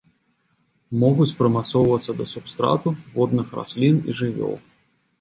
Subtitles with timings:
[1.03, 4.61] Могуць прымацоўвацца да субстрату, водных раслін і жывёл.